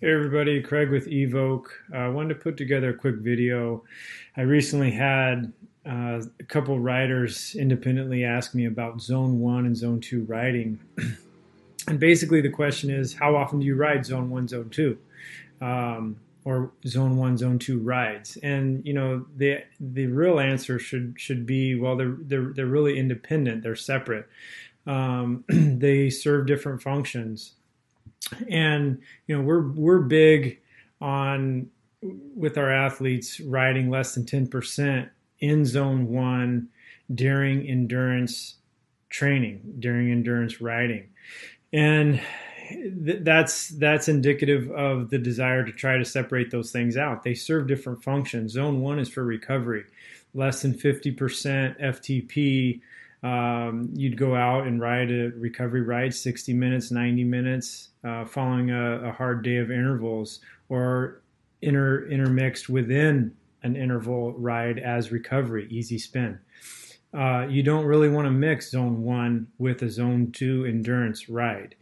Hey 0.00 0.12
everybody, 0.12 0.60
Craig 0.60 0.90
with 0.90 1.06
Evoke. 1.06 1.72
Uh, 1.94 1.98
I 1.98 2.08
wanted 2.08 2.34
to 2.34 2.40
put 2.40 2.56
together 2.56 2.90
a 2.90 2.94
quick 2.94 3.14
video. 3.14 3.84
I 4.36 4.40
recently 4.40 4.90
had 4.90 5.52
uh, 5.88 6.20
a 6.40 6.44
couple 6.48 6.80
riders 6.80 7.54
independently 7.54 8.24
ask 8.24 8.56
me 8.56 8.64
about 8.66 9.00
Zone 9.00 9.38
1 9.38 9.66
and 9.66 9.76
Zone 9.76 10.00
2 10.00 10.24
riding. 10.24 10.80
and 11.86 12.00
basically 12.00 12.40
the 12.40 12.50
question 12.50 12.90
is, 12.90 13.14
how 13.14 13.36
often 13.36 13.60
do 13.60 13.66
you 13.66 13.76
ride 13.76 14.04
Zone 14.04 14.30
1, 14.30 14.48
Zone 14.48 14.68
2? 14.68 14.98
Um, 15.60 16.16
or 16.44 16.72
Zone 16.84 17.16
1, 17.16 17.38
Zone 17.38 17.60
2 17.60 17.78
rides? 17.78 18.36
And, 18.42 18.84
you 18.84 18.94
know, 18.94 19.24
the 19.36 19.62
the 19.78 20.06
real 20.08 20.40
answer 20.40 20.80
should 20.80 21.14
should 21.18 21.46
be, 21.46 21.76
well, 21.76 21.96
they're, 21.96 22.16
they're, 22.18 22.52
they're 22.52 22.66
really 22.66 22.98
independent. 22.98 23.62
They're 23.62 23.76
separate. 23.76 24.28
Um, 24.88 25.44
they 25.48 26.10
serve 26.10 26.46
different 26.46 26.82
functions 26.82 27.52
and 28.48 29.00
you 29.26 29.36
know 29.36 29.42
we're 29.42 29.68
we're 29.72 30.00
big 30.00 30.60
on 31.00 31.68
with 32.36 32.58
our 32.58 32.70
athletes 32.70 33.40
riding 33.40 33.88
less 33.90 34.14
than 34.14 34.24
10% 34.24 35.08
in 35.40 35.64
zone 35.64 36.08
1 36.08 36.68
during 37.14 37.66
endurance 37.66 38.56
training 39.14 39.76
during 39.78 40.10
endurance 40.10 40.60
riding. 40.60 41.08
And 41.72 42.20
th- 42.68 43.20
that's 43.22 43.68
that's 43.68 44.08
indicative 44.08 44.70
of 44.72 45.10
the 45.10 45.18
desire 45.18 45.64
to 45.64 45.72
try 45.72 45.96
to 45.98 46.04
separate 46.04 46.50
those 46.50 46.72
things 46.72 46.96
out. 46.96 47.22
They 47.22 47.34
serve 47.34 47.68
different 47.68 48.02
functions. 48.02 48.52
Zone 48.52 48.80
1 48.80 48.98
is 48.98 49.08
for 49.08 49.24
recovery. 49.24 49.84
Less 50.34 50.62
than 50.62 50.74
50% 50.74 51.80
ftp 51.80 52.80
um, 53.24 53.88
you'd 53.94 54.18
go 54.18 54.36
out 54.36 54.66
and 54.66 54.80
ride 54.80 55.10
a 55.10 55.30
recovery 55.38 55.80
ride 55.80 56.14
60 56.14 56.52
minutes 56.52 56.90
90 56.90 57.24
minutes 57.24 57.88
uh, 58.04 58.26
following 58.26 58.70
a, 58.70 59.08
a, 59.08 59.12
hard 59.12 59.42
day 59.42 59.56
of 59.56 59.70
intervals 59.70 60.40
or 60.68 61.22
inter, 61.62 62.06
intermixed 62.06 62.68
within 62.68 63.34
an 63.62 63.76
interval 63.76 64.34
ride 64.34 64.78
as 64.78 65.10
recovery 65.10 65.66
easy 65.70 65.98
spin. 65.98 66.38
Uh, 67.14 67.46
you 67.48 67.62
don't 67.62 67.86
really 67.86 68.10
want 68.10 68.26
to 68.26 68.30
mix 68.30 68.70
zone 68.70 69.02
one 69.02 69.46
with 69.56 69.80
a 69.80 69.88
zone 69.88 70.30
two 70.30 70.66
endurance 70.66 71.30
ride. 71.30 71.74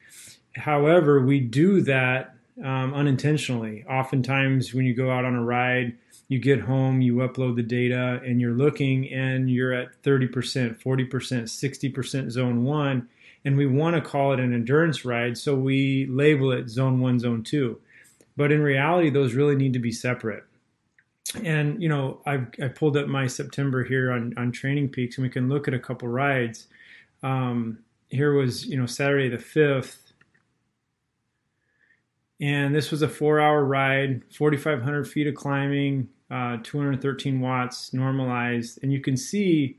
However 0.55 1.25
we 1.27 1.41
do 1.41 1.81
that 1.81 2.37
um, 2.63 2.95
unintentionally. 2.95 3.85
Oftentimes 3.91 4.73
when 4.73 4.85
you 4.85 4.95
go 4.95 5.11
out 5.11 5.25
on 5.25 5.35
a 5.35 5.43
ride 5.43 5.99
you 6.33 6.39
get 6.39 6.61
home, 6.61 7.03
you 7.03 7.17
upload 7.17 7.57
the 7.57 7.63
data, 7.63 8.19
and 8.25 8.41
you're 8.41 8.55
looking, 8.55 9.13
and 9.13 9.51
you're 9.51 9.75
at 9.75 10.03
30%, 10.03 10.81
40%, 10.81 11.11
60% 11.13 12.31
zone 12.31 12.65
one. 12.65 13.07
And 13.45 13.55
we 13.55 13.67
want 13.67 13.97
to 13.97 14.01
call 14.01 14.33
it 14.33 14.41
an 14.41 14.55
endurance 14.55 15.05
ride, 15.05 15.37
so 15.37 15.55
we 15.55 16.07
label 16.07 16.51
it 16.53 16.71
zone 16.71 17.01
one, 17.01 17.19
zone 17.19 17.43
two. 17.43 17.79
But 18.35 18.51
in 18.51 18.63
reality, 18.63 19.11
those 19.11 19.35
really 19.35 19.57
need 19.57 19.75
to 19.75 19.79
be 19.79 19.93
separate. 19.93 20.45
And, 21.45 21.83
you 21.83 21.91
know, 21.91 22.23
I've, 22.25 22.47
I 22.63 22.69
pulled 22.69 22.97
up 22.97 23.09
my 23.09 23.27
September 23.27 23.85
here 23.85 24.11
on, 24.11 24.33
on 24.39 24.53
Training 24.53 24.89
Peaks, 24.89 25.19
and 25.19 25.25
we 25.25 25.31
can 25.31 25.51
look 25.51 25.69
at 25.69 25.75
a 25.75 25.79
couple 25.79 26.09
rides. 26.09 26.67
Um, 27.23 27.81
here 28.09 28.33
was, 28.33 28.65
you 28.65 28.79
know, 28.79 28.87
Saturday 28.87 29.29
the 29.29 29.37
5th. 29.37 29.99
And 32.41 32.75
this 32.75 32.91
was 32.91 33.03
a 33.03 33.09
four 33.09 33.39
hour 33.39 33.63
ride, 33.63 34.23
4,500 34.33 35.07
feet 35.07 35.27
of 35.27 35.35
climbing, 35.35 36.09
uh, 36.33 36.57
213 36.63 37.41
watts 37.41 37.93
normalized. 37.93 38.79
And 38.83 38.93
you 38.93 39.01
can 39.01 39.17
see 39.17 39.77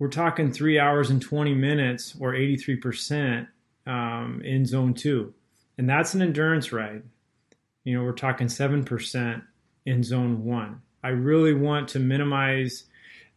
we're 0.00 0.08
talking 0.08 0.50
three 0.50 0.78
hours 0.78 1.10
and 1.10 1.22
20 1.22 1.54
minutes 1.54 2.16
or 2.18 2.32
83% 2.32 3.46
um, 3.86 4.42
in 4.44 4.66
zone 4.66 4.94
two. 4.94 5.32
And 5.78 5.88
that's 5.88 6.14
an 6.14 6.22
endurance 6.22 6.72
ride. 6.72 7.04
You 7.84 7.96
know, 7.96 8.04
we're 8.04 8.12
talking 8.12 8.48
7% 8.48 9.42
in 9.86 10.02
zone 10.02 10.44
one. 10.44 10.82
I 11.04 11.08
really 11.08 11.54
want 11.54 11.88
to 11.90 11.98
minimize 11.98 12.84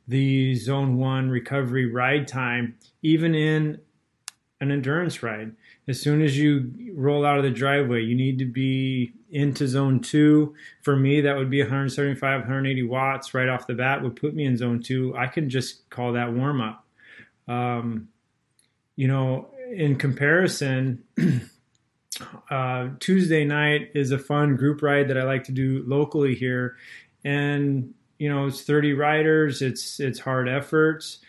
the 0.07 0.55
zone 0.55 0.97
one 0.97 1.29
recovery 1.29 1.89
ride 1.89 2.27
time, 2.27 2.77
even 3.01 3.35
in 3.35 3.79
an 4.59 4.71
endurance 4.71 5.21
ride. 5.21 5.55
As 5.87 5.99
soon 5.99 6.21
as 6.21 6.37
you 6.37 6.71
roll 6.93 7.25
out 7.25 7.37
of 7.37 7.43
the 7.43 7.49
driveway, 7.49 8.03
you 8.03 8.15
need 8.15 8.39
to 8.39 8.45
be 8.45 9.11
into 9.31 9.67
zone 9.67 9.99
two. 9.99 10.55
For 10.81 10.95
me, 10.95 11.21
that 11.21 11.35
would 11.35 11.49
be 11.49 11.61
175, 11.61 12.41
180 12.41 12.83
watts 12.83 13.33
right 13.33 13.49
off 13.49 13.67
the 13.67 13.73
bat 13.73 14.01
would 14.01 14.15
put 14.15 14.33
me 14.33 14.45
in 14.45 14.55
zone 14.55 14.81
two. 14.81 15.13
I 15.17 15.27
can 15.27 15.49
just 15.49 15.89
call 15.89 16.13
that 16.13 16.31
warm 16.31 16.61
up. 16.61 16.85
Um, 17.47 18.07
you 18.95 19.07
know, 19.07 19.49
in 19.71 19.97
comparison, 19.97 21.03
uh, 22.49 22.89
Tuesday 22.99 23.43
night 23.43 23.89
is 23.95 24.11
a 24.11 24.19
fun 24.19 24.55
group 24.55 24.81
ride 24.81 25.09
that 25.09 25.17
I 25.17 25.23
like 25.23 25.43
to 25.45 25.51
do 25.51 25.83
locally 25.85 26.35
here, 26.35 26.77
and 27.25 27.93
you 28.19 28.29
know 28.29 28.47
it's 28.47 28.61
30 28.61 28.93
riders. 28.93 29.61
It's 29.61 29.99
it's 29.99 30.19
hard 30.19 30.47
efforts, 30.47 31.19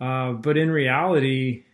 uh, 0.00 0.32
but 0.32 0.56
in 0.56 0.70
reality, 0.70 1.64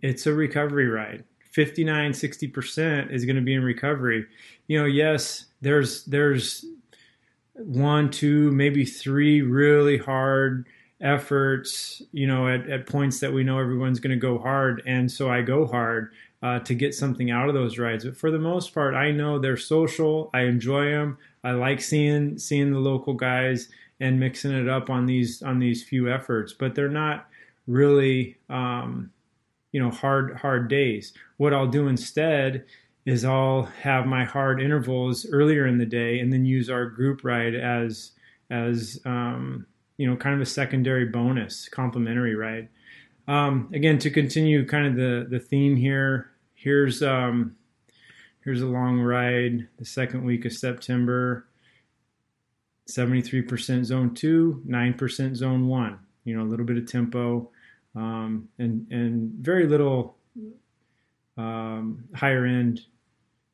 it's 0.00 0.26
a 0.26 0.32
recovery 0.32 0.88
ride. 0.88 1.24
59 1.52 2.12
60% 2.12 3.12
is 3.12 3.24
going 3.24 3.36
to 3.36 3.42
be 3.42 3.54
in 3.54 3.62
recovery. 3.62 4.26
You 4.66 4.80
know 4.80 4.86
yes 4.86 5.46
there's 5.60 6.04
there's 6.04 6.64
one 7.54 8.10
two 8.10 8.50
maybe 8.52 8.84
three 8.84 9.42
really 9.42 9.98
hard 9.98 10.66
efforts 11.00 12.00
you 12.12 12.26
know 12.26 12.48
at, 12.48 12.68
at 12.70 12.86
points 12.86 13.20
that 13.20 13.32
we 13.32 13.44
know 13.44 13.58
everyone's 13.58 14.00
going 14.00 14.12
to 14.12 14.16
go 14.16 14.38
hard 14.38 14.80
and 14.86 15.10
so 15.10 15.28
i 15.28 15.42
go 15.42 15.66
hard 15.66 16.12
uh, 16.44 16.60
to 16.60 16.74
get 16.74 16.94
something 16.94 17.30
out 17.30 17.48
of 17.48 17.54
those 17.54 17.78
rides. 17.78 18.04
But 18.04 18.16
for 18.16 18.30
the 18.30 18.38
most 18.38 18.72
part 18.72 18.94
i 18.94 19.10
know 19.10 19.38
they're 19.38 19.56
social 19.56 20.30
i 20.32 20.42
enjoy 20.42 20.86
them 20.86 21.18
i 21.44 21.50
like 21.50 21.80
seeing 21.80 22.38
seeing 22.38 22.72
the 22.72 22.78
local 22.78 23.14
guys 23.14 23.68
and 24.02 24.18
mixing 24.18 24.50
it 24.50 24.68
up 24.68 24.90
on 24.90 25.06
these 25.06 25.42
on 25.42 25.60
these 25.60 25.84
few 25.84 26.12
efforts. 26.12 26.52
But 26.52 26.74
they're 26.74 26.88
not 26.88 27.28
really 27.68 28.36
um, 28.50 29.12
you 29.72 29.80
know 29.80 29.90
hard 29.90 30.36
hard 30.36 30.68
days. 30.68 31.12
What 31.38 31.52
i'll 31.52 31.66
do 31.66 31.88
instead 31.88 32.64
is 33.04 33.24
i'll 33.24 33.64
have 33.64 34.06
my 34.06 34.24
hard 34.24 34.62
intervals 34.62 35.26
earlier 35.32 35.66
in 35.66 35.78
the 35.78 35.86
day 35.86 36.20
and 36.20 36.32
then 36.32 36.44
use 36.44 36.70
our 36.70 36.86
group 36.86 37.24
ride 37.24 37.54
as 37.54 38.12
as 38.50 39.00
um, 39.04 39.66
you 39.96 40.08
know 40.08 40.16
kind 40.16 40.34
of 40.34 40.40
a 40.40 40.46
secondary 40.46 41.06
bonus 41.06 41.68
complimentary 41.68 42.34
ride. 42.34 42.68
Um, 43.28 43.70
again 43.72 43.98
to 44.00 44.10
continue 44.10 44.66
kind 44.66 44.86
of 44.86 44.96
the 44.96 45.26
the 45.28 45.40
theme 45.40 45.76
here 45.76 46.30
here's 46.54 47.02
um, 47.02 47.56
here's 48.44 48.62
a 48.62 48.66
long 48.66 49.00
ride 49.00 49.68
the 49.78 49.84
second 49.84 50.24
week 50.24 50.44
of 50.44 50.52
september 50.52 51.46
73% 52.88 53.84
zone 53.84 54.12
2 54.12 54.64
9% 54.66 55.36
zone 55.36 55.68
1 55.68 55.98
you 56.24 56.36
know 56.36 56.42
a 56.42 56.50
little 56.50 56.66
bit 56.66 56.76
of 56.76 56.90
tempo 56.90 57.48
um, 57.94 58.48
and 58.58 58.86
and 58.90 59.32
very 59.34 59.66
little 59.66 60.16
um, 61.36 62.04
higher 62.14 62.46
end 62.46 62.82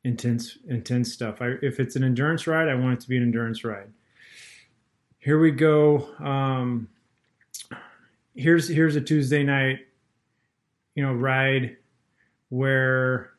intense 0.03 0.57
intense 0.67 1.11
stuff. 1.13 1.41
I, 1.41 1.55
if 1.61 1.79
it's 1.79 1.95
an 1.95 2.03
endurance 2.03 2.47
ride, 2.47 2.67
I 2.67 2.75
want 2.75 2.93
it 2.93 2.99
to 3.01 3.09
be 3.09 3.17
an 3.17 3.23
endurance 3.23 3.63
ride. 3.63 3.91
Here 5.19 5.39
we 5.39 5.51
go. 5.51 6.07
Um, 6.19 6.87
here's 8.35 8.67
here's 8.67 8.95
a 8.95 9.01
Tuesday 9.01 9.43
night, 9.43 9.79
you 10.95 11.03
know, 11.03 11.13
ride 11.13 11.77
where 12.49 13.31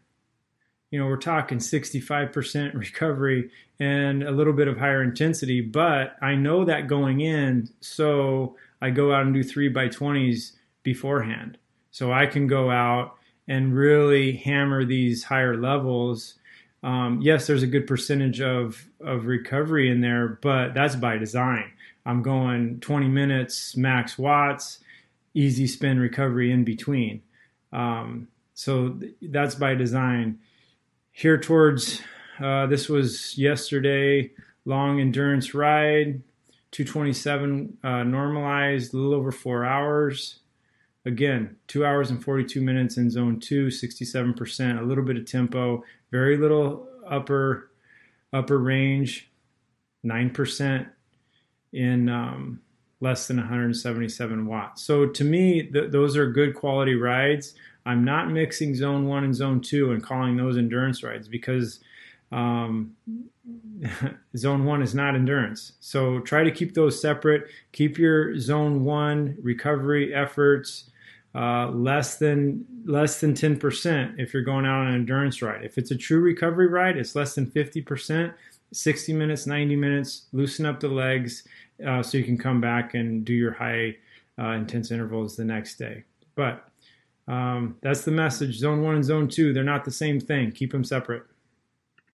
you 0.91 0.99
know 0.99 1.06
we're 1.06 1.16
talking 1.16 1.59
65% 1.59 2.75
recovery 2.78 3.50
and 3.78 4.22
a 4.22 4.31
little 4.31 4.53
bit 4.53 4.69
of 4.69 4.77
higher 4.77 5.03
intensity 5.03 5.60
but 5.60 6.16
i 6.21 6.34
know 6.34 6.65
that 6.65 6.87
going 6.87 7.21
in 7.21 7.69
so 7.81 8.56
i 8.83 8.91
go 8.91 9.12
out 9.12 9.22
and 9.22 9.34
do 9.34 9.43
3 9.43 9.69
by 9.69 9.89
20s 9.89 10.53
beforehand. 10.83 11.59
So 11.91 12.13
I 12.13 12.27
can 12.27 12.47
go 12.47 12.71
out 12.71 13.17
and 13.49 13.75
really 13.75 14.33
hammer 14.33 14.85
these 14.85 15.25
higher 15.25 15.57
levels. 15.57 16.35
Um, 16.83 17.21
yes, 17.21 17.47
there's 17.47 17.63
a 17.63 17.67
good 17.67 17.87
percentage 17.87 18.41
of, 18.41 18.89
of 19.01 19.27
recovery 19.27 19.91
in 19.91 20.01
there, 20.01 20.39
but 20.41 20.72
that's 20.72 20.97
by 20.97 21.19
design. 21.19 21.72
I'm 22.07 22.22
going 22.22 22.81
20 22.81 23.09
minutes 23.09 23.77
max 23.77 24.16
watts, 24.16 24.78
easy 25.34 25.66
spin 25.66 25.99
recovery 25.99 26.51
in 26.51 26.65
between. 26.65 27.22
Um, 27.72 28.28
so 28.54 28.91
th- 28.91 29.15
that's 29.22 29.54
by 29.54 29.75
design. 29.75 30.39
Here 31.13 31.39
towards 31.39 32.01
uh, 32.43 32.66
this 32.66 32.89
was 32.89 33.37
yesterday, 33.37 34.31
long 34.65 35.01
endurance 35.01 35.54
ride, 35.54 36.22
227 36.71 37.78
uh, 37.83 38.03
normalized, 38.04 38.95
a 38.95 38.97
little 38.97 39.15
over 39.15 39.33
four 39.33 39.65
hours. 39.65 40.40
Again, 41.07 41.57
two 41.67 41.85
hours 41.87 42.11
and 42.11 42.23
42 42.23 42.61
minutes 42.61 42.97
in 42.99 43.11
zone 43.11 43.41
two, 43.41 43.69
67%, 43.69 44.81
a 44.81 44.85
little 44.85 45.05
bit 45.05 45.17
of 45.17 45.25
tempo, 45.25 45.83
very 46.11 46.37
little 46.37 46.89
upper 47.09 47.71
upper 48.33 48.59
range, 48.59 49.31
9% 50.05 50.89
in 51.73 52.09
um, 52.09 52.61
less 53.01 53.27
than 53.27 53.39
177 53.39 54.47
watts. 54.47 54.83
So 54.83 55.07
to 55.07 55.25
me, 55.25 55.63
th- 55.65 55.91
those 55.91 56.17
are 56.17 56.31
good 56.31 56.55
quality 56.55 56.95
rides. 56.95 57.55
I'm 57.87 58.05
not 58.05 58.31
mixing 58.31 58.75
zone 58.75 59.07
one 59.07 59.25
and 59.25 59.35
zone 59.35 59.61
two 59.61 59.93
and 59.93 60.03
calling 60.03 60.37
those 60.37 60.57
endurance 60.59 61.03
rides 61.03 61.29
because 61.29 61.81
Um, 62.33 62.95
zone 64.37 64.65
one 64.65 64.83
is 64.83 64.95
not 64.95 65.15
endurance. 65.15 65.73
So 65.81 66.21
try 66.21 66.45
to 66.45 66.51
keep 66.51 66.75
those 66.75 67.01
separate. 67.01 67.49
Keep 67.73 67.99
your 67.99 68.39
zone 68.39 68.85
one 68.85 69.37
recovery 69.43 70.15
efforts 70.15 70.90
uh, 71.34 71.68
less 71.71 72.16
than 72.16 72.65
less 72.84 73.21
than 73.21 73.34
10% 73.34 74.18
if 74.18 74.34
you're 74.34 74.42
going 74.42 74.65
out 74.65 74.80
on 74.80 74.88
an 74.88 74.94
endurance 74.94 75.42
ride. 75.42 75.65
If 75.65 75.78
it's 75.78 75.91
a 75.91 75.97
true 75.97 76.21
recovery 76.21 76.66
ride, 76.66 76.97
it's 76.97 77.15
less 77.15 77.34
than 77.34 77.47
50%. 77.47 78.32
60 78.72 79.12
minutes, 79.12 79.47
90 79.47 79.77
minutes, 79.77 80.27
loosen 80.32 80.65
up 80.65 80.78
the 80.78 80.88
legs 80.88 81.42
uh, 81.84 82.03
so 82.03 82.18
you 82.18 82.24
can 82.24 82.38
come 82.38 82.60
back 82.60 82.94
and 82.94 83.24
do 83.24 83.32
your 83.32 83.53
high 83.53 83.97
uh, 84.38 84.50
intense 84.50 84.91
intervals 84.91 85.36
the 85.36 85.44
next 85.44 85.77
day. 85.77 86.04
But 86.36 86.68
um, 87.27 87.77
that's 87.80 88.04
the 88.04 88.12
message. 88.12 88.56
Zone 88.56 88.82
one 88.82 88.94
and 88.94 89.04
zone 89.04 89.28
two, 89.28 89.53
they're 89.53 89.65
not 89.65 89.84
the 89.84 89.91
same 89.91 90.21
thing. 90.21 90.53
Keep 90.53 90.72
them 90.72 90.84
separate. 90.84 91.24